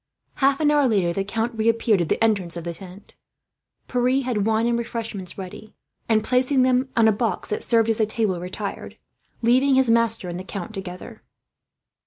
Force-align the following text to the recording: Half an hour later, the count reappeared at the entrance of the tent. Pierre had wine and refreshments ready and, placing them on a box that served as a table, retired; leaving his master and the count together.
Half 0.37 0.59
an 0.61 0.71
hour 0.71 0.87
later, 0.87 1.13
the 1.13 1.23
count 1.23 1.55
reappeared 1.55 2.01
at 2.01 2.09
the 2.09 2.23
entrance 2.23 2.57
of 2.57 2.63
the 2.63 2.73
tent. 2.73 3.13
Pierre 3.87 4.23
had 4.23 4.47
wine 4.47 4.65
and 4.65 4.79
refreshments 4.79 5.37
ready 5.37 5.75
and, 6.09 6.23
placing 6.23 6.63
them 6.63 6.89
on 6.97 7.07
a 7.07 7.11
box 7.11 7.49
that 7.49 7.61
served 7.63 7.87
as 7.89 7.99
a 7.99 8.07
table, 8.07 8.39
retired; 8.39 8.97
leaving 9.43 9.75
his 9.75 9.91
master 9.91 10.27
and 10.27 10.39
the 10.39 10.43
count 10.43 10.73
together. 10.73 11.21